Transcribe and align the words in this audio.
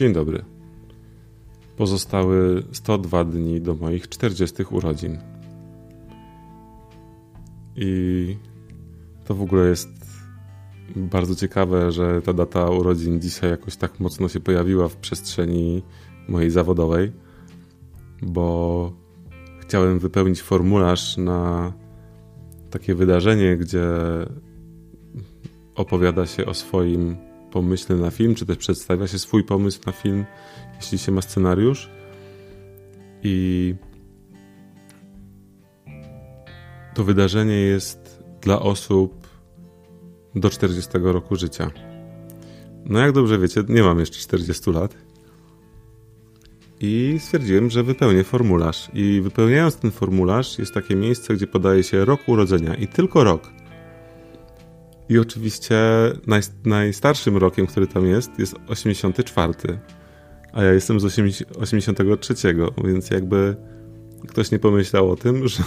Dzień 0.00 0.12
dobry. 0.12 0.44
Pozostały 1.76 2.62
102 2.72 3.24
dni 3.24 3.60
do 3.60 3.74
moich 3.74 4.08
40 4.08 4.62
urodzin. 4.70 5.18
I 7.76 8.36
to 9.24 9.34
w 9.34 9.42
ogóle 9.42 9.68
jest 9.68 9.88
bardzo 10.96 11.34
ciekawe, 11.34 11.92
że 11.92 12.22
ta 12.22 12.32
data 12.32 12.70
urodzin 12.70 13.20
dzisiaj 13.20 13.50
jakoś 13.50 13.76
tak 13.76 14.00
mocno 14.00 14.28
się 14.28 14.40
pojawiła 14.40 14.88
w 14.88 14.96
przestrzeni 14.96 15.82
mojej 16.28 16.50
zawodowej, 16.50 17.12
bo 18.22 18.92
chciałem 19.60 19.98
wypełnić 19.98 20.42
formularz 20.42 21.16
na 21.16 21.72
takie 22.70 22.94
wydarzenie, 22.94 23.56
gdzie 23.56 23.86
opowiada 25.74 26.26
się 26.26 26.46
o 26.46 26.54
swoim 26.54 27.29
pomyśle 27.52 27.96
na 27.96 28.10
film, 28.10 28.34
czy 28.34 28.46
też 28.46 28.56
przedstawia 28.56 29.06
się 29.06 29.18
swój 29.18 29.44
pomysł 29.44 29.80
na 29.86 29.92
film, 29.92 30.24
jeśli 30.76 30.98
się 30.98 31.12
ma 31.12 31.22
scenariusz. 31.22 31.90
I 33.22 33.74
to 36.94 37.04
wydarzenie 37.04 37.56
jest 37.56 38.22
dla 38.40 38.60
osób 38.60 39.28
do 40.34 40.50
40 40.50 40.90
roku 41.02 41.36
życia. 41.36 41.70
No 42.84 42.98
jak 42.98 43.12
dobrze 43.12 43.38
wiecie, 43.38 43.64
nie 43.68 43.82
mam 43.82 43.98
jeszcze 43.98 44.18
40 44.18 44.70
lat. 44.70 44.94
I 46.80 47.16
stwierdziłem, 47.20 47.70
że 47.70 47.82
wypełnię 47.82 48.24
formularz. 48.24 48.90
I 48.94 49.20
wypełniając 49.22 49.76
ten 49.76 49.90
formularz, 49.90 50.58
jest 50.58 50.74
takie 50.74 50.96
miejsce, 50.96 51.34
gdzie 51.34 51.46
podaje 51.46 51.82
się 51.82 52.04
rok 52.04 52.20
urodzenia 52.26 52.74
i 52.74 52.88
tylko 52.88 53.24
rok. 53.24 53.59
I 55.10 55.18
oczywiście 55.18 55.76
naj, 56.26 56.42
najstarszym 56.64 57.36
rokiem, 57.36 57.66
który 57.66 57.86
tam 57.86 58.06
jest, 58.06 58.38
jest 58.38 58.54
84. 58.68 59.54
A 60.52 60.62
ja 60.62 60.72
jestem 60.72 61.00
z 61.00 61.04
83, 61.56 62.34
więc 62.84 63.10
jakby 63.10 63.56
ktoś 64.28 64.50
nie 64.50 64.58
pomyślał 64.58 65.10
o 65.10 65.16
tym, 65.16 65.42
że 65.48 65.62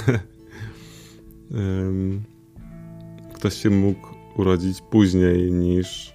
ktoś 3.33 3.53
się 3.53 3.69
mógł 3.69 4.08
urodzić 4.36 4.81
później 4.81 5.52
niż 5.52 6.14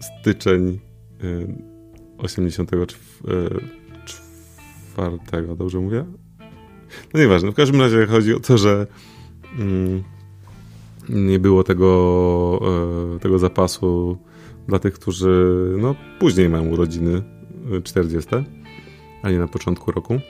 styczeń 0.00 0.80
84. 2.18 5.18
Dobrze 5.56 5.80
mówię? 5.80 6.04
No 7.14 7.20
nieważne. 7.20 7.50
W 7.50 7.54
każdym 7.54 7.80
razie 7.80 8.06
chodzi 8.06 8.34
o 8.34 8.40
to, 8.40 8.58
że. 8.58 8.86
Um, 9.58 10.17
nie 11.08 11.38
było 11.38 11.64
tego, 11.64 12.60
e, 13.16 13.18
tego 13.18 13.38
zapasu 13.38 14.18
dla 14.68 14.78
tych, 14.78 14.94
którzy 14.94 15.54
no, 15.78 15.94
później 16.20 16.48
mają 16.48 16.68
urodziny 16.68 17.22
40, 17.84 18.34
e, 18.34 18.44
a 19.22 19.30
nie 19.30 19.38
na 19.38 19.48
początku 19.48 19.92
roku. 19.92 20.20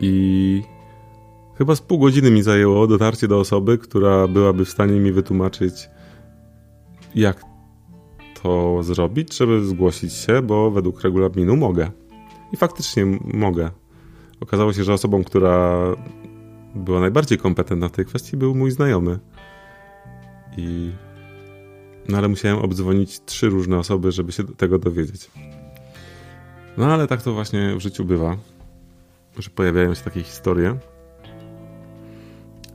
I 0.00 0.62
chyba 1.58 1.76
z 1.76 1.80
pół 1.80 1.98
godziny 1.98 2.30
mi 2.30 2.42
zajęło 2.42 2.86
dotarcie 2.86 3.28
do 3.28 3.40
osoby, 3.40 3.78
która 3.78 4.28
byłaby 4.28 4.64
w 4.64 4.70
stanie 4.70 5.00
mi 5.00 5.12
wytłumaczyć, 5.12 5.90
jak 7.14 7.44
to 8.42 8.82
zrobić, 8.82 9.36
żeby 9.36 9.64
zgłosić 9.64 10.12
się, 10.12 10.42
bo 10.42 10.70
według 10.70 11.02
regulaminu 11.02 11.56
mogę. 11.56 11.90
I 12.52 12.56
faktycznie 12.56 13.06
mogę. 13.34 13.70
Okazało 14.40 14.72
się, 14.72 14.84
że 14.84 14.92
osobą, 14.92 15.24
która 15.24 15.78
była 16.74 17.00
najbardziej 17.00 17.38
kompetentna 17.38 17.88
w 17.88 17.92
tej 17.92 18.04
kwestii, 18.04 18.36
był 18.36 18.54
mój 18.54 18.70
znajomy. 18.70 19.18
I... 20.58 20.92
No 22.08 22.18
ale 22.18 22.28
musiałem 22.28 22.58
obdzwonić 22.58 23.20
trzy 23.24 23.48
różne 23.48 23.78
osoby, 23.78 24.12
żeby 24.12 24.32
się 24.32 24.44
tego 24.44 24.78
dowiedzieć. 24.78 25.30
No 26.76 26.86
ale 26.86 27.06
tak 27.06 27.22
to 27.22 27.32
właśnie 27.32 27.74
w 27.76 27.80
życiu 27.80 28.04
bywa, 28.04 28.36
że 29.38 29.50
pojawiają 29.50 29.94
się 29.94 30.02
takie 30.02 30.22
historie. 30.22 30.78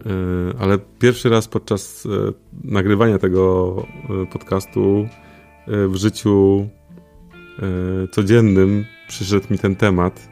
Yy, 0.05 0.11
ale 0.59 0.77
pierwszy 0.99 1.29
raz 1.29 1.47
podczas 1.47 2.05
yy, 2.05 2.33
nagrywania 2.63 3.19
tego 3.19 3.75
yy, 4.09 4.25
podcastu 4.27 5.07
w 5.67 5.95
życiu 5.95 6.67
codziennym 8.11 8.85
przyszedł 9.07 9.47
mi 9.51 9.59
ten 9.59 9.75
temat 9.75 10.29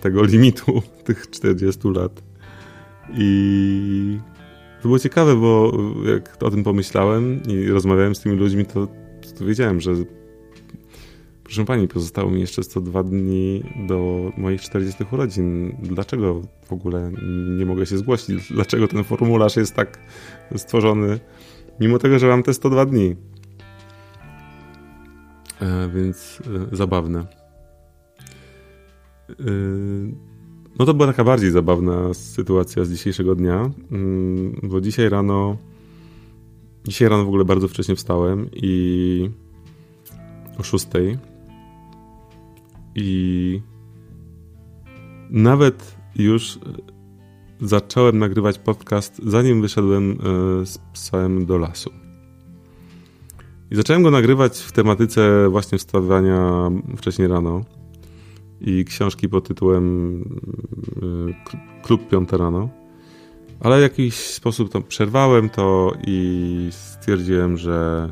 tego 0.00 0.24
limitu 0.24 0.82
tych 1.04 1.30
40 1.30 1.88
lat. 1.88 2.22
I 3.14 4.18
to 4.82 4.82
było 4.82 4.98
ciekawe, 4.98 5.36
bo 5.36 5.72
jak 6.12 6.42
o 6.42 6.50
tym 6.50 6.64
pomyślałem 6.64 7.42
i 7.48 7.68
rozmawiałem 7.68 8.14
z 8.14 8.20
tymi 8.20 8.36
ludźmi, 8.36 8.66
to, 8.66 8.88
to 9.38 9.44
wiedziałem, 9.44 9.80
że 9.80 9.92
proszę 11.44 11.64
pani, 11.64 11.88
pozostało 11.88 12.30
mi 12.30 12.40
jeszcze 12.40 12.62
102 12.62 13.02
dni 13.02 13.62
do 13.86 14.30
moich 14.36 14.60
40 14.60 15.04
urodzin. 15.12 15.76
Dlaczego 15.82 16.42
w 16.66 16.72
ogóle 16.72 17.12
nie 17.58 17.66
mogę 17.66 17.86
się 17.86 17.98
zgłosić? 17.98 18.52
Dlaczego 18.52 18.88
ten 18.88 19.04
formularz 19.04 19.56
jest 19.56 19.74
tak 19.74 19.98
stworzony, 20.56 21.20
mimo 21.80 21.98
tego, 21.98 22.18
że 22.18 22.26
mam 22.26 22.42
te 22.42 22.54
102 22.54 22.86
dni? 22.86 23.16
E, 25.60 25.88
więc 25.94 26.42
e, 26.72 26.76
zabawne. 26.76 27.26
E, 29.30 29.34
no 30.78 30.84
to 30.84 30.94
była 30.94 31.06
taka 31.06 31.24
bardziej 31.24 31.50
zabawna 31.50 32.14
sytuacja 32.14 32.84
z 32.84 32.90
dzisiejszego 32.90 33.34
dnia, 33.34 33.70
mm, 33.92 34.60
bo 34.62 34.80
dzisiaj 34.80 35.08
rano, 35.08 35.56
dzisiaj 36.84 37.08
rano 37.08 37.24
w 37.24 37.28
ogóle 37.28 37.44
bardzo 37.44 37.68
wcześnie 37.68 37.96
wstałem 37.96 38.48
i 38.52 39.30
o 40.58 40.62
6 40.62 40.86
i 42.94 43.60
nawet 45.30 45.96
już 46.16 46.58
zacząłem 47.60 48.18
nagrywać 48.18 48.58
podcast, 48.58 49.20
zanim 49.26 49.62
wyszedłem 49.62 50.10
e, 50.10 50.16
z 50.66 50.78
psem 50.92 51.46
do 51.46 51.58
lasu. 51.58 51.90
I 53.70 53.76
zacząłem 53.76 54.02
go 54.02 54.10
nagrywać 54.10 54.58
w 54.58 54.72
tematyce 54.72 55.48
właśnie 55.50 55.78
wstawiania 55.78 56.70
wcześniej 56.96 57.28
rano 57.28 57.64
i 58.60 58.84
książki 58.84 59.28
pod 59.28 59.48
tytułem 59.48 60.22
y, 60.22 61.82
Klub 61.82 62.08
Piąte 62.08 62.36
Rano. 62.36 62.68
Ale 63.60 63.78
w 63.78 63.82
jakiś 63.82 64.14
sposób 64.14 64.72
to 64.72 64.80
przerwałem 64.80 65.48
to 65.48 65.92
i 66.06 66.68
stwierdziłem, 66.70 67.56
że 67.56 68.08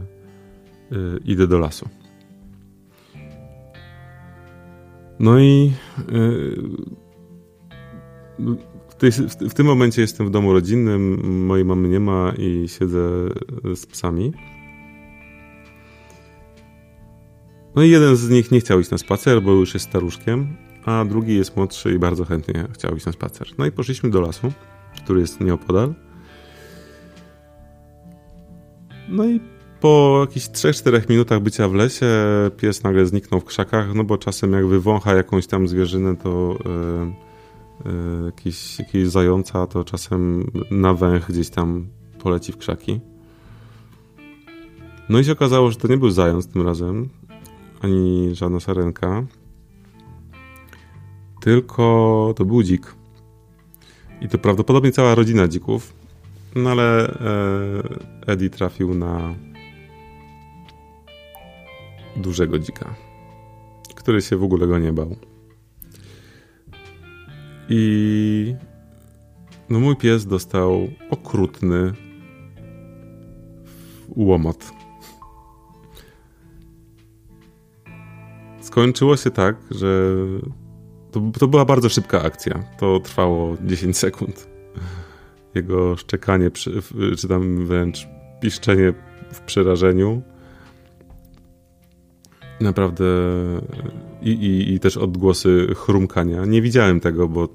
y, 0.93 0.97
idę 1.25 1.47
do 1.47 1.59
lasu. 1.59 1.89
No 5.19 5.39
i 5.39 5.73
y, 6.13 6.57
w, 9.49 9.55
tym 9.55 9.67
momencie 9.67 10.03
jestem 10.03 10.27
w 10.27 10.31
domu 10.31 10.53
rodzinnym, 10.53 11.21
mojej 11.47 11.65
mamy 11.65 11.89
nie 11.89 12.01
ma 12.01 12.33
i 12.39 12.69
siedzę 12.69 13.01
z 13.75 13.87
psami. 13.87 14.33
No 17.77 17.83
i 17.83 17.91
jeden 17.91 18.17
z 18.17 18.31
nich 18.31 18.51
nie 18.51 18.61
chciał 18.61 18.81
iść 18.81 18.91
na 18.91 18.99
spacer, 18.99 19.43
bo 19.43 19.53
już 19.53 19.75
jest 19.75 19.87
staruszkiem, 19.87 20.57
a 20.85 21.05
drugi 21.05 21.37
jest 21.37 21.57
młodszy 21.57 21.93
i 21.95 21.99
bardzo 21.99 22.25
chętnie 22.25 22.69
chciał 22.73 22.97
iść 22.97 23.07
na 23.07 23.13
spacer. 23.13 23.49
No 23.59 23.67
i 23.67 23.73
poszliśmy 23.73 24.11
do 24.11 24.21
lasu, 24.21 24.53
który 25.05 25.21
jest 25.21 25.41
nieopodal. 25.41 25.95
No 29.09 29.25
i 29.25 29.41
po 29.81 30.19
jakichś 30.21 30.47
3-4 30.47 31.11
minutach 31.11 31.41
bycia 31.41 31.69
w 31.69 31.75
lesie 31.75 32.07
pies 32.57 32.83
nagle 32.83 33.07
zniknął 33.07 33.41
w 33.41 33.45
krzakach, 33.45 33.95
no 33.95 34.05
bo 34.05 34.19
czasem 34.19 34.53
jak 34.53 34.67
wywącha 34.67 35.15
jakąś 35.15 35.47
tam 35.47 35.69
zwierzynę, 35.69 36.17
to 36.17 36.59
yy, 37.85 37.93
yy, 37.93 38.27
jakiś, 38.27 38.79
jakiś 38.79 39.09
zająca, 39.09 39.67
to 39.67 39.85
czasem 39.85 40.51
na 40.71 40.95
węch 40.95 41.29
gdzieś 41.29 41.51
tam 41.51 41.87
poleci 42.23 42.53
w 42.53 42.57
krzaki. 42.57 43.01
No 45.09 45.19
i 45.19 45.25
się 45.25 45.33
okazało, 45.33 45.71
że 45.71 45.77
to 45.77 45.89
nie 45.89 45.97
był 45.97 46.11
zając 46.11 46.49
tym 46.49 46.63
razem, 46.63 47.09
ani 47.87 48.35
żadna 48.35 48.61
sarenka, 48.61 49.25
tylko 51.41 52.35
to 52.37 52.45
był 52.45 52.63
dzik. 52.63 52.95
I 54.21 54.29
to 54.29 54.39
prawdopodobnie 54.39 54.93
cała 54.93 55.15
rodzina 55.15 55.49
dzików, 55.49 55.95
no 56.55 56.71
ale 56.71 57.09
e, 57.09 58.33
Eddie 58.33 58.51
trafił 58.51 58.95
na 58.95 59.35
dużego 62.17 62.59
dzika, 62.59 62.95
który 63.95 64.23
się 64.23 64.37
w 64.37 64.43
ogóle 64.43 64.67
go 64.67 64.79
nie 64.79 64.93
bał. 64.93 65.17
I 67.69 68.55
no 69.71 69.81
mój 69.81 69.97
pies 69.97 70.27
dostał 70.27 70.89
okrutny 71.11 71.93
łomot. 74.17 74.73
Skończyło 78.77 79.17
się 79.17 79.31
tak, 79.31 79.57
że 79.71 80.17
to, 81.11 81.21
to 81.39 81.49
była 81.49 81.65
bardzo 81.65 81.89
szybka 81.89 82.23
akcja. 82.23 82.63
To 82.79 83.01
trwało 83.01 83.57
10 83.65 83.99
sekund. 83.99 84.49
Jego 85.55 85.97
szczekanie, 85.97 86.51
czy 87.19 87.29
tam 87.29 87.67
wręcz 87.67 88.09
piszczenie 88.41 88.95
w 89.33 89.41
przerażeniu. 89.41 90.23
naprawdę 92.61 93.05
i, 94.23 94.31
i, 94.31 94.75
i 94.75 94.81
też 94.81 94.97
odgłosy 94.97 95.67
chrumkania. 95.77 96.45
Nie 96.45 96.63
widziałem 96.63 97.01
tego, 97.01 97.29
bo 97.29 97.49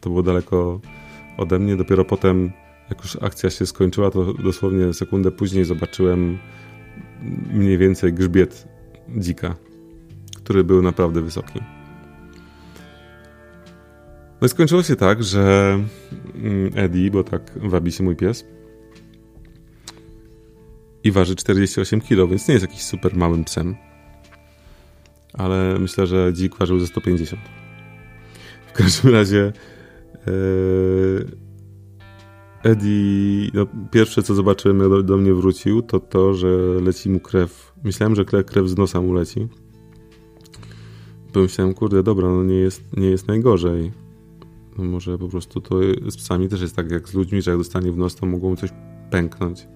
to 0.00 0.10
było 0.10 0.22
daleko 0.22 0.80
ode 1.38 1.58
mnie. 1.58 1.76
Dopiero 1.76 2.04
potem, 2.04 2.52
jak 2.90 3.02
już 3.02 3.16
akcja 3.22 3.50
się 3.50 3.66
skończyła, 3.66 4.10
to 4.10 4.32
dosłownie 4.32 4.92
sekundę 4.92 5.30
później 5.30 5.64
zobaczyłem 5.64 6.38
mniej 7.52 7.78
więcej 7.78 8.12
grzbiet 8.12 8.68
dzika, 9.16 9.54
który 10.46 10.64
był 10.64 10.82
naprawdę 10.82 11.22
wysoki. 11.22 11.60
No 14.40 14.46
i 14.46 14.48
skończyło 14.48 14.82
się 14.82 14.96
tak, 14.96 15.24
że 15.24 15.72
mm, 16.34 16.72
Eddie, 16.74 17.10
bo 17.10 17.24
tak 17.24 17.52
wabi 17.56 17.92
się 17.92 18.04
mój 18.04 18.16
pies, 18.16 18.44
i 21.04 21.10
waży 21.10 21.36
48 21.36 22.00
kg, 22.00 22.30
więc 22.30 22.48
nie 22.48 22.54
jest 22.54 22.66
jakiś 22.66 22.82
super 22.82 23.16
małym 23.16 23.44
psem. 23.44 23.74
Ale 25.32 25.78
myślę, 25.78 26.06
że 26.06 26.32
dzik 26.32 26.56
ważył 26.56 26.80
ze 26.80 26.86
150. 26.86 27.42
W 28.66 28.72
każdym 28.72 29.12
razie 29.12 29.52
yy, 30.26 31.26
Eddie, 32.62 33.50
no, 33.54 33.66
pierwsze 33.90 34.22
co 34.22 34.34
zobaczyłem, 34.34 34.80
jak 34.80 34.88
do, 34.88 35.02
do, 35.02 35.16
mnie 35.16 35.34
wrócił, 35.34 35.82
to 35.82 36.00
to, 36.00 36.34
że 36.34 36.48
leci 36.82 37.10
mu 37.10 37.20
krew. 37.20 37.72
Myślałem, 37.84 38.14
że 38.14 38.24
krew 38.24 38.68
z 38.68 38.76
nosa 38.76 39.00
mu 39.00 39.12
leci. 39.12 39.48
Pomyślałem, 41.36 41.74
kurde, 41.74 42.02
dobra, 42.02 42.28
no 42.28 42.44
nie 42.44 42.54
jest, 42.54 42.96
nie 42.96 43.06
jest 43.06 43.28
najgorzej. 43.28 43.92
No 44.78 44.84
może 44.84 45.18
po 45.18 45.28
prostu 45.28 45.60
to 45.60 45.80
z 46.08 46.16
psami 46.16 46.48
też 46.48 46.60
jest 46.60 46.76
tak 46.76 46.90
jak 46.90 47.08
z 47.08 47.14
ludźmi, 47.14 47.42
że 47.42 47.50
jak 47.50 47.60
dostanie 47.60 47.92
w 47.92 47.96
nos, 47.96 48.14
to 48.14 48.26
mogą 48.26 48.56
coś 48.56 48.70
pęknąć. 49.10 49.68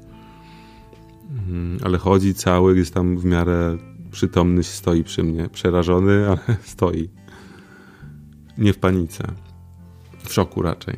Mhm, 1.30 1.78
ale 1.82 1.98
chodzi 1.98 2.34
cały, 2.34 2.78
jest 2.78 2.94
tam 2.94 3.18
w 3.18 3.24
miarę 3.24 3.78
przytomny, 4.10 4.62
stoi 4.62 5.04
przy 5.04 5.22
mnie. 5.22 5.48
Przerażony, 5.48 6.26
ale 6.30 6.56
stoi. 6.62 7.08
Nie 8.58 8.72
w 8.72 8.78
panice. 8.78 9.24
W 10.24 10.32
szoku 10.32 10.62
raczej. 10.62 10.96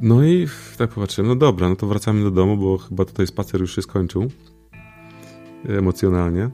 No 0.00 0.24
i 0.24 0.46
tak 0.78 0.90
popatrzyłem, 0.90 1.28
no 1.28 1.36
dobra, 1.36 1.68
no 1.68 1.76
to 1.76 1.86
wracamy 1.86 2.22
do 2.22 2.30
domu, 2.30 2.56
bo 2.56 2.78
chyba 2.78 3.04
tutaj 3.04 3.26
spacer 3.26 3.60
już 3.60 3.74
się 3.74 3.82
skończył 3.82 4.30
emocjonalnie. 5.68 6.50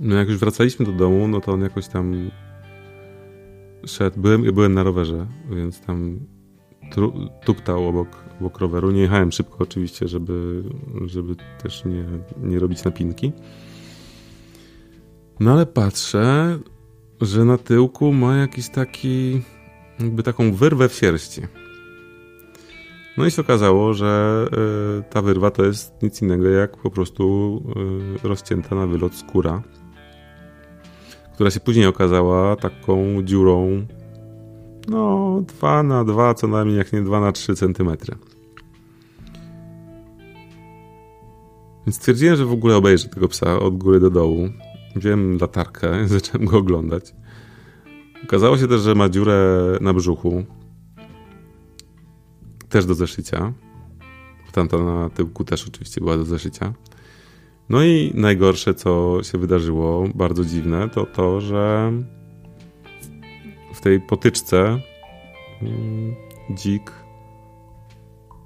No 0.00 0.16
jak 0.16 0.28
już 0.28 0.38
wracaliśmy 0.38 0.86
do 0.86 0.92
domu, 0.92 1.28
no 1.28 1.40
to 1.40 1.52
on 1.52 1.60
jakoś 1.60 1.88
tam 1.88 2.30
szedł. 3.86 4.20
Byłem, 4.20 4.42
byłem 4.42 4.74
na 4.74 4.82
rowerze, 4.82 5.26
więc 5.50 5.80
tam 5.80 6.20
tuptał 7.44 7.88
obok, 7.88 8.24
obok 8.40 8.58
roweru. 8.58 8.90
Nie 8.90 9.00
jechałem 9.00 9.32
szybko 9.32 9.56
oczywiście, 9.58 10.08
żeby, 10.08 10.62
żeby 11.04 11.34
też 11.62 11.84
nie, 11.84 12.04
nie 12.42 12.58
robić 12.58 12.84
napinki. 12.84 13.32
No 15.40 15.52
ale 15.52 15.66
patrzę, 15.66 16.58
że 17.20 17.44
na 17.44 17.58
tyłku 17.58 18.12
ma 18.12 18.36
jakiś 18.36 18.68
taki, 18.68 19.42
jakby 20.00 20.22
taką 20.22 20.52
wyrwę 20.52 20.88
w 20.88 20.94
sierści. 20.94 21.42
No 23.18 23.26
i 23.26 23.30
się 23.30 23.42
okazało, 23.42 23.94
że 23.94 24.44
y, 25.00 25.02
ta 25.10 25.22
wyrwa 25.22 25.50
to 25.50 25.64
jest 25.64 26.02
nic 26.02 26.22
innego 26.22 26.48
jak 26.48 26.76
po 26.76 26.90
prostu 26.90 27.56
y, 28.24 28.28
rozcięta 28.28 28.74
na 28.74 28.86
wylot 28.86 29.14
skóra, 29.14 29.62
która 31.34 31.50
się 31.50 31.60
później 31.60 31.86
okazała 31.86 32.56
taką 32.56 33.22
dziurą 33.22 33.86
no 34.88 35.42
2 35.58 35.82
na 35.82 36.04
2 36.04 36.34
co 36.34 36.46
najmniej, 36.46 36.76
jak 36.76 36.92
nie 36.92 37.02
2 37.02 37.20
na 37.20 37.32
3 37.32 37.54
centymetry. 37.54 38.16
Więc 41.86 41.96
stwierdziłem, 41.96 42.36
że 42.36 42.44
w 42.44 42.52
ogóle 42.52 42.76
obejrzę 42.76 43.08
tego 43.08 43.28
psa 43.28 43.58
od 43.58 43.78
góry 43.78 44.00
do 44.00 44.10
dołu. 44.10 44.48
Wziąłem 44.96 45.38
latarkę, 45.38 45.88
zacząłem 46.08 46.46
go 46.46 46.58
oglądać. 46.58 47.14
Okazało 48.24 48.58
się 48.58 48.68
też, 48.68 48.80
że 48.80 48.94
ma 48.94 49.08
dziurę 49.08 49.58
na 49.80 49.94
brzuchu. 49.94 50.44
Też 52.72 52.86
do 52.86 52.94
zeszycia. 52.94 53.52
Tamta 54.52 54.78
na 54.78 55.10
tyłku 55.10 55.44
też 55.44 55.68
oczywiście 55.68 56.00
była 56.00 56.16
do 56.16 56.24
zeszycia. 56.24 56.72
No 57.68 57.84
i 57.84 58.12
najgorsze, 58.14 58.74
co 58.74 59.18
się 59.22 59.38
wydarzyło, 59.38 60.08
bardzo 60.14 60.44
dziwne, 60.44 60.88
to 60.88 61.06
to, 61.06 61.40
że 61.40 61.92
w 63.74 63.80
tej 63.80 64.00
potyczce 64.00 64.80
mm, 65.62 66.14
dzik 66.50 66.92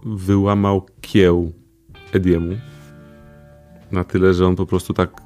wyłamał 0.05 0.87
kieł 1.01 1.53
Ediemu. 2.13 2.57
Na 3.93 4.05
tyle, 4.05 4.35
że 4.35 4.47
on 4.47 4.57
po 4.57 4.67
prostu 4.67 4.95
tak 4.95 5.23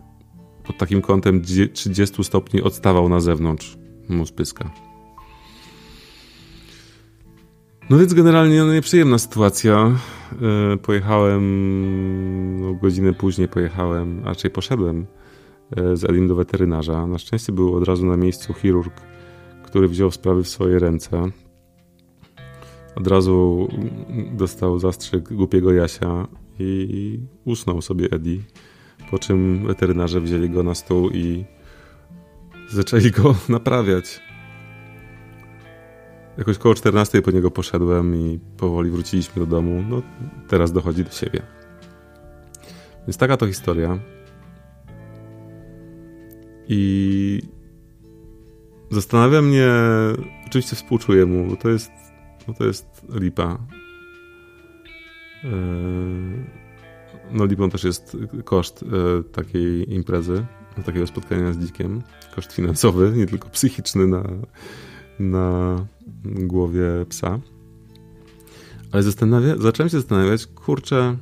pod 0.64 0.78
takim 0.78 1.02
kątem 1.02 1.42
30 1.72 2.24
stopni 2.24 2.62
odstawał 2.62 3.08
na 3.08 3.20
zewnątrz 3.20 3.78
mu 4.08 4.26
spyska. 4.26 4.89
No 7.90 7.98
więc 7.98 8.14
generalnie 8.14 8.64
no, 8.64 8.72
nieprzyjemna 8.72 9.18
sytuacja. 9.18 9.98
Yy, 10.40 10.76
pojechałem, 10.76 11.40
no, 12.60 12.74
godzinę 12.74 13.12
później 13.12 13.48
pojechałem, 13.48 14.22
a 14.24 14.28
raczej 14.28 14.50
poszedłem 14.50 15.06
yy, 15.76 15.96
z 15.96 16.04
Edim 16.04 16.28
do 16.28 16.34
weterynarza. 16.34 17.06
Na 17.06 17.18
szczęście 17.18 17.52
był 17.52 17.74
od 17.74 17.84
razu 17.84 18.06
na 18.06 18.16
miejscu 18.16 18.54
chirurg, 18.54 19.00
który 19.62 19.88
wziął 19.88 20.10
sprawy 20.10 20.42
w 20.42 20.48
swoje 20.48 20.78
ręce. 20.78 21.30
Od 22.96 23.06
razu 23.06 23.68
dostał 24.32 24.78
zastrzyk 24.78 25.32
głupiego 25.34 25.72
Jasia 25.72 26.26
i 26.58 27.20
usnął 27.44 27.82
sobie 27.82 28.08
Eddie. 28.10 28.38
Po 29.10 29.18
czym 29.18 29.66
weterynarze 29.66 30.20
wzięli 30.20 30.50
go 30.50 30.62
na 30.62 30.74
stół 30.74 31.10
i 31.10 31.44
zaczęli 32.68 33.10
go 33.10 33.34
naprawiać. 33.48 34.29
Jakoś 36.40 36.58
koło 36.58 36.74
14 36.74 37.22
po 37.22 37.30
niego 37.30 37.50
poszedłem 37.50 38.16
i 38.16 38.38
powoli 38.56 38.90
wróciliśmy 38.90 39.40
do 39.40 39.46
domu. 39.46 39.84
No, 39.88 40.02
teraz 40.48 40.72
dochodzi 40.72 41.04
do 41.04 41.10
siebie. 41.10 41.42
Więc 43.06 43.16
taka 43.16 43.36
to 43.36 43.46
historia. 43.46 43.98
I 46.68 47.40
Zastanawia 48.90 49.42
mnie, 49.42 49.68
oczywiście 50.46 50.76
współczuję 50.76 51.26
mu, 51.26 51.46
bo 51.46 51.56
to 51.56 51.68
jest, 51.68 51.90
bo 52.46 52.54
to 52.54 52.64
jest 52.64 52.86
lipa. 53.14 53.58
E, 55.44 55.48
no 57.32 57.44
lipą 57.44 57.70
też 57.70 57.84
jest 57.84 58.16
koszt 58.44 58.82
e, 58.82 59.22
takiej 59.22 59.94
imprezy, 59.94 60.46
takiego 60.84 61.06
spotkania 61.06 61.52
z 61.52 61.58
dzikiem. 61.58 62.02
Koszt 62.34 62.52
finansowy, 62.52 63.12
nie 63.16 63.26
tylko 63.26 63.48
psychiczny 63.48 64.06
na, 64.06 64.22
na 65.20 65.76
głowie 66.24 66.84
psa. 67.08 67.40
Ale 68.92 69.02
zastanawia, 69.02 69.56
zacząłem 69.56 69.88
się 69.90 69.96
zastanawiać, 69.96 70.46
kurczę, 70.46 71.16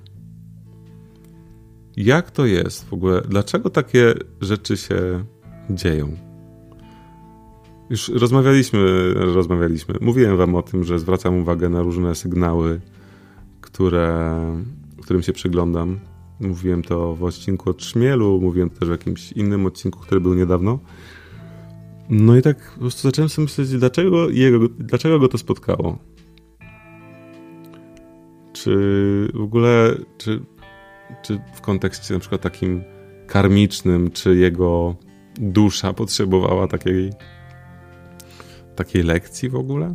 jak 1.96 2.30
to 2.30 2.46
jest 2.46 2.84
w 2.84 2.92
ogóle, 2.92 3.22
dlaczego 3.28 3.70
takie 3.70 4.14
rzeczy 4.40 4.76
się 4.76 5.24
dzieją? 5.70 6.16
Już 7.90 8.08
rozmawialiśmy, 8.08 9.14
rozmawialiśmy. 9.14 9.94
Mówiłem 10.00 10.36
wam 10.36 10.54
o 10.54 10.62
tym, 10.62 10.84
że 10.84 10.98
zwracam 10.98 11.40
uwagę 11.40 11.68
na 11.68 11.82
różne 11.82 12.14
sygnały, 12.14 12.80
które, 13.60 14.36
którym 15.02 15.22
się 15.22 15.32
przyglądam. 15.32 15.98
Mówiłem 16.40 16.82
to 16.82 17.14
w 17.14 17.24
odcinku 17.24 17.70
o 17.70 17.74
trzmielu, 17.74 18.40
mówiłem 18.40 18.70
to 18.70 18.78
też 18.78 18.88
w 18.88 18.92
jakimś 18.92 19.32
innym 19.32 19.66
odcinku, 19.66 20.00
który 20.00 20.20
był 20.20 20.34
niedawno. 20.34 20.78
No 22.10 22.36
i 22.36 22.42
tak 22.42 22.72
po 22.72 22.80
prostu 22.80 23.08
zacząłem 23.08 23.28
sobie 23.28 23.44
myśleć, 23.44 23.68
dlaczego, 23.68 24.30
jego, 24.30 24.68
dlaczego 24.68 25.18
go 25.18 25.28
to 25.28 25.38
spotkało. 25.38 25.98
Czy 28.52 28.72
w 29.34 29.40
ogóle, 29.40 29.94
czy, 30.18 30.40
czy 31.22 31.40
w 31.54 31.60
kontekście 31.60 32.14
na 32.14 32.20
przykład 32.20 32.40
takim 32.40 32.82
karmicznym, 33.26 34.10
czy 34.10 34.36
jego 34.36 34.96
dusza 35.34 35.92
potrzebowała 35.92 36.68
takiej 36.68 37.12
takiej 38.76 39.02
lekcji 39.02 39.48
w 39.48 39.56
ogóle? 39.56 39.94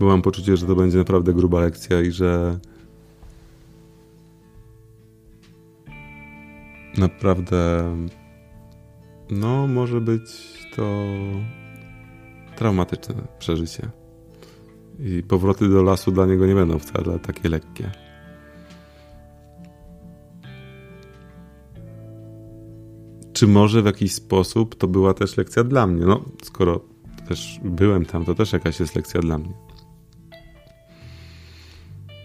Bo 0.00 0.06
mam 0.06 0.22
poczucie, 0.22 0.56
że 0.56 0.66
to 0.66 0.74
będzie 0.74 0.98
naprawdę 0.98 1.34
gruba 1.34 1.60
lekcja 1.60 2.00
i 2.00 2.10
że 2.10 2.58
naprawdę 6.98 7.84
no 9.30 9.66
może 9.66 10.00
być 10.00 10.30
to 10.76 11.04
traumatyczne 12.56 13.14
przeżycie. 13.38 13.90
I 15.00 15.22
powroty 15.22 15.68
do 15.68 15.82
lasu 15.82 16.12
dla 16.12 16.26
niego 16.26 16.46
nie 16.46 16.54
będą 16.54 16.78
wcale 16.78 17.18
takie 17.18 17.48
lekkie. 17.48 17.90
czy 23.36 23.46
może 23.46 23.82
w 23.82 23.86
jakiś 23.86 24.12
sposób 24.12 24.74
to 24.74 24.88
była 24.88 25.14
też 25.14 25.36
lekcja 25.36 25.64
dla 25.64 25.86
mnie? 25.86 26.06
No, 26.06 26.24
skoro 26.42 26.80
też 27.28 27.60
byłem 27.64 28.04
tam, 28.04 28.24
to 28.24 28.34
też 28.34 28.52
jakaś 28.52 28.80
jest 28.80 28.96
lekcja 28.96 29.20
dla 29.20 29.38
mnie. 29.38 29.52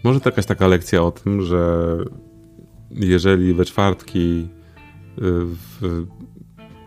Może 0.04 0.20
to 0.20 0.30
jakaś 0.30 0.46
taka 0.46 0.68
lekcja 0.68 1.04
o 1.04 1.12
tym, 1.12 1.42
że 1.42 1.98
jeżeli 2.92 3.54
we 3.54 3.66
czwartki 3.66 4.48
y, 4.48 5.22
w, 5.22 6.06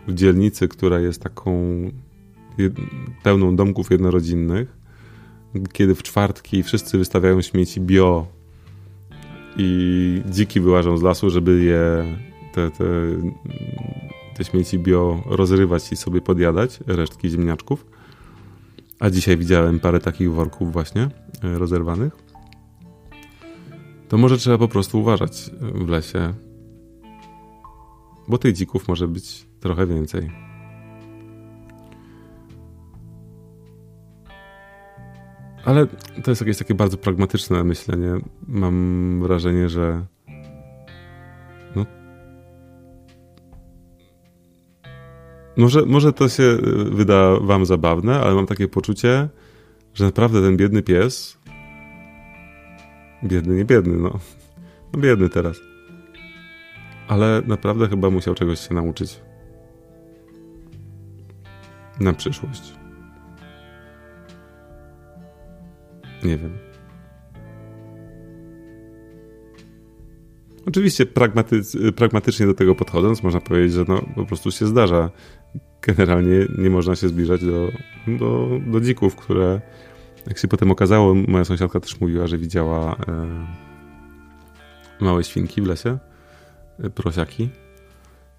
w 0.07 0.13
dzielnicy, 0.13 0.67
która 0.67 0.99
jest 0.99 1.21
taką 1.21 1.51
pełną 3.23 3.55
domków 3.55 3.91
jednorodzinnych, 3.91 4.77
kiedy 5.73 5.95
w 5.95 6.03
czwartki 6.03 6.63
wszyscy 6.63 6.97
wystawiają 6.97 7.41
śmieci 7.41 7.81
bio 7.81 8.27
i 9.57 10.21
dziki 10.29 10.59
wyłażą 10.59 10.97
z 10.97 11.01
lasu, 11.01 11.29
żeby 11.29 11.63
je 11.63 12.17
te, 12.53 12.71
te, 12.71 12.85
te 14.37 14.43
śmieci 14.43 14.79
bio 14.79 15.23
rozrywać 15.25 15.91
i 15.91 15.95
sobie 15.95 16.21
podjadać, 16.21 16.79
resztki 16.87 17.29
ziemniaczków. 17.29 17.85
A 18.99 19.09
dzisiaj 19.09 19.37
widziałem 19.37 19.79
parę 19.79 19.99
takich 19.99 20.31
worków 20.31 20.73
właśnie 20.73 21.01
e, 21.43 21.57
rozerwanych. 21.57 22.17
To 24.09 24.17
może 24.17 24.37
trzeba 24.37 24.57
po 24.57 24.67
prostu 24.67 24.99
uważać 24.99 25.51
w 25.61 25.89
lesie, 25.89 26.33
bo 28.27 28.37
tych 28.37 28.53
dzików 28.53 28.87
może 28.87 29.07
być 29.07 29.45
trochę 29.65 29.87
więcej. 29.87 30.31
Ale 35.65 35.87
to 36.23 36.31
jest 36.31 36.41
jakieś 36.41 36.57
takie 36.57 36.75
bardzo 36.75 36.97
pragmatyczne 36.97 37.63
myślenie. 37.63 38.11
Mam 38.47 39.19
wrażenie, 39.23 39.69
że 39.69 40.05
no, 41.75 41.85
może, 45.57 45.85
może 45.85 46.13
to 46.13 46.29
się 46.29 46.43
y, 46.43 46.59
wyda 46.91 47.39
wam 47.39 47.65
zabawne, 47.65 48.19
ale 48.19 48.35
mam 48.35 48.45
takie 48.45 48.67
poczucie, 48.67 49.29
że 49.93 50.05
naprawdę 50.05 50.41
ten 50.41 50.57
biedny 50.57 50.83
pies 50.83 51.37
biedny, 53.23 53.55
nie 53.55 53.65
biedny, 53.65 53.97
no. 53.97 54.19
no 54.93 54.99
biedny 54.99 55.29
teraz. 55.29 55.57
Ale 57.07 57.41
naprawdę 57.47 57.87
chyba 57.87 58.09
musiał 58.09 58.35
czegoś 58.35 58.67
się 58.67 58.73
nauczyć. 58.73 59.21
Na 61.99 62.13
przyszłość. 62.13 62.73
Nie 66.23 66.37
wiem. 66.37 66.57
Oczywiście 70.67 71.05
pragmaty 71.05 71.61
pragmatycznie 71.95 72.45
do 72.45 72.53
tego 72.53 72.75
podchodząc, 72.75 73.23
można 73.23 73.41
powiedzieć, 73.41 73.73
że 73.73 73.85
no, 73.87 74.01
po 74.15 74.25
prostu 74.25 74.51
się 74.51 74.65
zdarza. 74.65 75.09
Generalnie 75.81 76.47
nie 76.57 76.69
można 76.69 76.95
się 76.95 77.07
zbliżać 77.07 77.45
do, 77.45 77.71
do, 78.07 78.49
do 78.67 78.81
dzików, 78.81 79.15
które, 79.15 79.61
jak 80.27 80.37
się 80.37 80.47
potem 80.47 80.71
okazało, 80.71 81.15
moja 81.15 81.45
sąsiadka 81.45 81.79
też 81.79 82.01
mówiła, 82.01 82.27
że 82.27 82.37
widziała 82.37 82.95
e, 83.07 83.45
małe 84.99 85.23
świnki 85.23 85.61
w 85.61 85.65
lesie, 85.65 85.97
e, 86.79 86.89
prosiaki. 86.89 87.49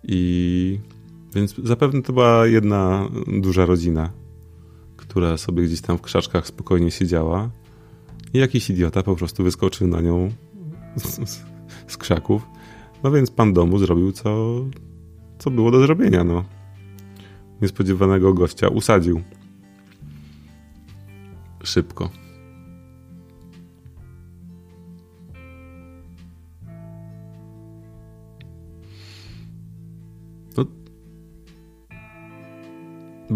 I 0.03 0.81
więc 1.37 1.55
zapewne 1.65 2.03
to 2.03 2.13
była 2.13 2.47
jedna 2.47 3.09
duża 3.41 3.67
rodzina, 3.67 4.11
która 4.97 5.37
sobie 5.37 5.63
gdzieś 5.63 5.81
tam 5.81 5.99
w 5.99 6.03
krzaczkach 6.03 6.47
spokojnie 6.47 6.91
siedziała 6.91 7.51
i 8.35 8.39
jakiś 8.39 8.71
idiota 8.71 9.03
po 9.03 9.17
prostu 9.17 9.45
wyskoczył 9.45 9.89
na 9.89 10.01
nią 10.01 10.31
z, 10.97 11.31
z, 11.31 11.45
z 11.87 11.97
krzaków. 11.97 12.43
No 13.03 13.11
więc 13.11 13.31
pan 13.31 13.53
domu 13.53 13.79
zrobił 13.79 14.13
co, 14.13 14.55
co 15.39 15.51
było 15.51 15.71
do 15.71 15.81
zrobienia, 15.81 16.25
no. 16.25 16.45
Niespodziewanego 17.63 18.35
gościa 18.35 18.69
usadził. 18.69 19.23
Szybko. 21.63 22.11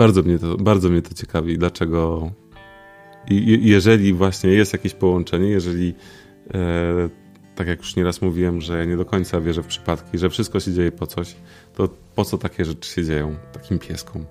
Bardzo 0.00 0.22
mnie 0.22 0.38
to, 0.38 0.56
bardzo 0.56 0.88
mnie 0.90 1.02
to 1.02 1.14
ciekawi, 1.14 1.58
dlaczego 1.58 2.30
i 3.30 3.68
jeżeli 3.68 4.12
właśnie 4.12 4.50
jest 4.50 4.72
jakieś 4.72 4.94
połączenie, 4.94 5.48
jeżeli 5.48 5.94
e, 6.54 7.08
tak 7.54 7.68
jak 7.68 7.78
już 7.78 7.96
nieraz 7.96 8.22
mówiłem, 8.22 8.60
że 8.60 8.78
ja 8.78 8.84
nie 8.84 8.96
do 8.96 9.04
końca 9.04 9.40
wierzę 9.40 9.62
w 9.62 9.66
przypadki, 9.66 10.18
że 10.18 10.30
wszystko 10.30 10.60
się 10.60 10.72
dzieje 10.72 10.92
po 10.92 11.06
coś, 11.06 11.36
to 11.74 11.88
po 12.14 12.24
co 12.24 12.38
takie 12.38 12.64
rzeczy 12.64 12.90
się 12.90 13.04
dzieją 13.04 13.36
takim 13.52 13.78
pieskom? 13.78 14.24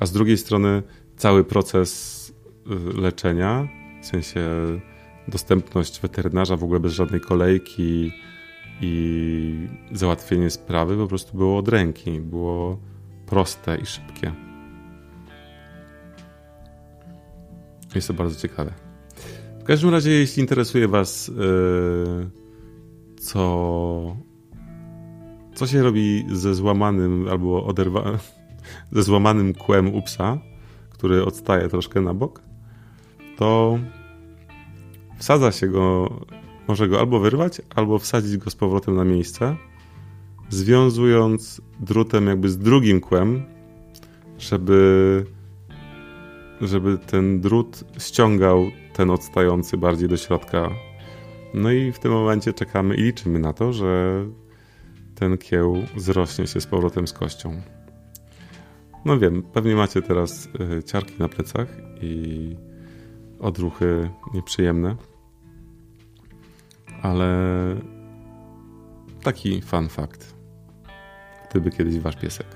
A 0.00 0.06
z 0.06 0.12
drugiej 0.12 0.36
strony 0.36 0.82
cały 1.16 1.44
proces 1.44 2.32
y, 2.96 3.00
leczenia, 3.00 3.68
w 4.02 4.06
sensie 4.06 4.40
dostępność 5.28 6.00
weterynarza 6.00 6.56
w 6.56 6.64
ogóle 6.64 6.80
bez 6.80 6.92
żadnej 6.92 7.20
kolejki 7.20 8.12
i 8.80 9.68
załatwienie 9.92 10.50
sprawy 10.50 10.96
po 10.96 11.06
prostu 11.06 11.36
było 11.36 11.58
od 11.58 11.68
ręki, 11.68 12.20
było 12.20 12.91
proste 13.32 13.76
i 13.76 13.86
szybkie. 13.86 14.32
Jest 17.94 18.08
to 18.08 18.14
bardzo 18.14 18.40
ciekawe. 18.40 18.72
W 19.60 19.64
każdym 19.64 19.90
razie, 19.90 20.10
jeśli 20.10 20.40
interesuje 20.40 20.88
Was, 20.88 21.28
yy, 21.28 22.30
co, 23.20 24.16
co 25.54 25.66
się 25.66 25.82
robi 25.82 26.24
ze 26.32 26.54
złamanym 26.54 27.28
albo 27.28 27.66
oderwa, 27.66 28.18
ze 28.92 29.02
złamanym 29.02 29.54
kłem 29.54 29.94
u 29.94 30.02
psa, 30.02 30.38
który 30.90 31.24
odstaje 31.24 31.68
troszkę 31.68 32.00
na 32.00 32.14
bok, 32.14 32.42
to 33.36 33.78
wsadza 35.18 35.52
się 35.52 35.68
go, 35.68 36.10
może 36.68 36.88
go 36.88 37.00
albo 37.00 37.20
wyrwać, 37.20 37.62
albo 37.74 37.98
wsadzić 37.98 38.36
go 38.36 38.50
z 38.50 38.56
powrotem 38.56 38.96
na 38.96 39.04
miejsce, 39.04 39.56
związując 40.52 41.60
drutem 41.80 42.26
jakby 42.26 42.48
z 42.48 42.58
drugim 42.58 43.00
kłem, 43.00 43.42
żeby 44.38 45.24
żeby 46.60 46.98
ten 46.98 47.40
drut 47.40 47.84
ściągał 47.98 48.70
ten 48.92 49.10
odstający 49.10 49.76
bardziej 49.76 50.08
do 50.08 50.16
środka. 50.16 50.70
No 51.54 51.70
i 51.70 51.92
w 51.92 51.98
tym 51.98 52.12
momencie 52.12 52.52
czekamy 52.52 52.94
i 52.96 53.02
liczymy 53.02 53.38
na 53.38 53.52
to, 53.52 53.72
że 53.72 54.24
ten 55.14 55.38
kieł 55.38 55.76
zrośnie 55.96 56.46
się 56.46 56.60
z 56.60 56.66
powrotem 56.66 57.06
z 57.06 57.12
kością. 57.12 57.60
No 59.04 59.18
wiem, 59.18 59.42
pewnie 59.42 59.76
macie 59.76 60.02
teraz 60.02 60.48
y, 60.78 60.82
ciarki 60.82 61.14
na 61.18 61.28
plecach 61.28 61.68
i 62.00 62.56
odruchy 63.40 64.10
nieprzyjemne, 64.34 64.96
ale 67.02 67.36
taki 69.22 69.62
fun 69.62 69.88
fact. 69.88 70.31
Gdyby 71.52 71.70
kiedyś 71.70 71.98
wasz 71.98 72.16
piesek. 72.16 72.46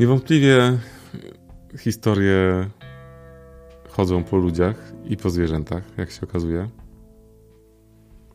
Niewątpliwie 0.00 0.78
historie 1.78 2.68
chodzą 3.88 4.24
po 4.24 4.36
ludziach 4.36 4.92
i 5.04 5.16
po 5.16 5.30
zwierzętach, 5.30 5.82
jak 5.96 6.10
się 6.10 6.20
okazuje. 6.22 6.68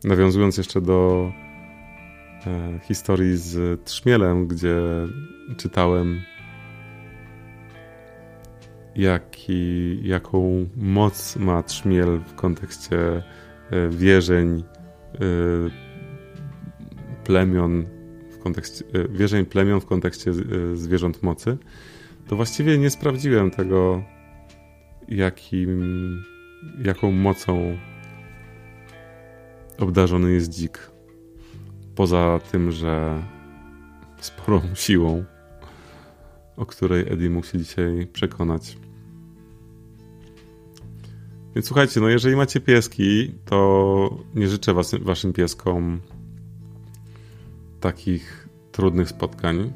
Nawiązując 0.04 0.56
jeszcze 0.56 0.80
do 0.80 1.30
e, 2.46 2.78
historii 2.82 3.36
z 3.36 3.84
trzmielem, 3.84 4.46
gdzie 4.46 4.76
czytałem, 5.56 6.20
jaki, 8.94 10.00
jaką 10.02 10.66
moc 10.76 11.36
ma 11.36 11.62
trzmiel 11.62 12.20
w 12.26 12.34
kontekście 12.34 13.22
wierzeń, 13.90 14.62
e, 15.14 15.18
plemion 17.24 17.96
kontekście, 18.46 18.84
e, 18.92 19.08
wierzeń 19.08 19.46
plemion 19.46 19.80
w 19.80 19.86
kontekście 19.86 20.30
e, 20.30 20.76
zwierząt 20.76 21.22
mocy, 21.22 21.58
to 22.28 22.36
właściwie 22.36 22.78
nie 22.78 22.90
sprawdziłem 22.90 23.50
tego, 23.50 24.02
jakim, 25.08 26.22
jaką 26.84 27.12
mocą 27.12 27.76
obdarzony 29.78 30.32
jest 30.32 30.50
dzik. 30.50 30.90
Poza 31.94 32.40
tym, 32.52 32.70
że 32.70 33.22
sporą 34.20 34.60
siłą, 34.74 35.24
o 36.56 36.66
której 36.66 37.12
Eddie 37.12 37.42
się 37.42 37.58
dzisiaj 37.58 38.06
przekonać. 38.12 38.76
Więc 41.56 41.66
słuchajcie, 41.66 42.00
no 42.00 42.08
jeżeli 42.08 42.36
macie 42.36 42.60
pieski, 42.60 43.32
to 43.44 44.18
nie 44.34 44.48
życzę 44.48 44.74
was, 44.74 44.94
waszym 44.94 45.32
pieskom 45.32 46.00
takich 47.80 48.48
trudnych 48.72 49.08
spotkań. 49.08 49.72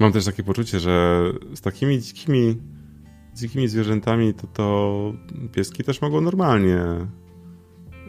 Mam 0.00 0.12
też 0.12 0.24
takie 0.24 0.42
poczucie, 0.42 0.80
że 0.80 1.24
z 1.54 1.60
takimi 1.60 2.00
dzikimi, 2.00 2.56
dzikimi 3.34 3.68
zwierzętami 3.68 4.34
to, 4.34 4.46
to 4.46 5.12
pieski 5.52 5.84
też 5.84 6.02
mogą 6.02 6.20
normalnie 6.20 6.84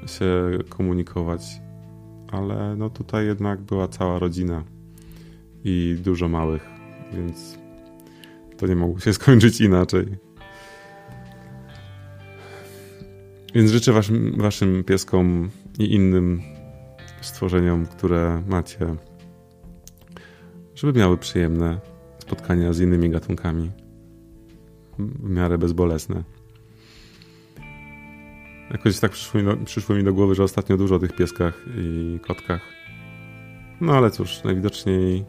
się 0.06 0.60
komunikować. 0.70 1.42
Ale 2.32 2.76
no 2.76 2.90
tutaj 2.90 3.26
jednak 3.26 3.62
była 3.62 3.88
cała 3.88 4.20
rodzina 4.20 4.64
i 5.64 5.98
dużo 6.04 6.30
małych 6.30 6.74
więc 7.14 7.63
to 8.64 8.68
nie 8.68 8.76
mogło 8.76 9.00
się 9.00 9.14
skończyć 9.20 9.62
inaczej. 9.62 10.06
Więc 13.56 13.72
życzę 13.72 13.92
waszym, 13.92 14.38
waszym 14.38 14.84
pieskom 14.84 15.50
i 15.80 15.94
innym 15.94 16.42
stworzeniom, 17.22 17.86
które 17.86 18.44
macie, 18.48 18.96
żeby 20.76 21.00
miały 21.00 21.18
przyjemne 21.18 21.80
spotkania 22.20 22.74
z 22.74 22.80
innymi 22.80 23.10
gatunkami. 23.10 23.72
W 25.00 25.30
miarę 25.30 25.58
bezbolesne. 25.58 26.24
Jakoś 28.72 29.00
tak 29.00 29.12
przyszło 29.12 29.40
mi, 29.40 29.46
do, 29.46 29.58
przyszło 29.58 29.96
mi 29.96 30.04
do 30.04 30.14
głowy, 30.14 30.36
że 30.36 30.44
ostatnio 30.44 30.78
dużo 30.78 30.96
o 30.96 31.00
tych 31.00 31.16
pieskach 31.16 31.66
i 31.78 32.20
kotkach. 32.28 32.62
No 33.82 33.94
ale 33.94 34.12
cóż, 34.12 34.44
najwidoczniej 34.44 35.26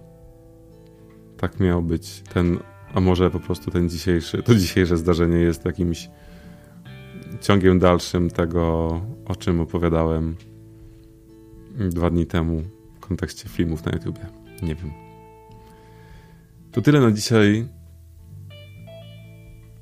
tak 1.36 1.60
miał 1.60 1.82
być 1.82 2.22
ten, 2.34 2.58
a 2.94 3.00
może 3.00 3.30
po 3.30 3.40
prostu 3.40 3.70
ten 3.70 3.88
dzisiejszy, 3.88 4.42
to 4.42 4.54
dzisiejsze 4.54 4.96
zdarzenie 4.96 5.36
jest 5.36 5.64
jakimś 5.64 6.08
ciągiem 7.40 7.78
dalszym 7.78 8.30
tego, 8.30 9.00
o 9.24 9.36
czym 9.36 9.60
opowiadałem 9.60 10.36
dwa 11.78 12.10
dni 12.10 12.26
temu 12.26 12.62
w 12.96 13.00
kontekście 13.00 13.48
filmów 13.48 13.84
na 13.84 13.92
YouTubie. 13.92 14.26
Nie 14.62 14.74
wiem. 14.74 14.90
To 16.72 16.82
tyle 16.82 17.00
na 17.00 17.12
dzisiaj. 17.12 17.68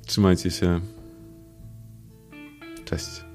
Trzymajcie 0.05 0.51
się. 0.51 0.79
Cześć. 2.85 3.32